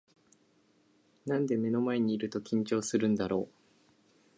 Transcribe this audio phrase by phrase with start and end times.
[1.27, 3.53] なんで目の前にいると緊張するんだろう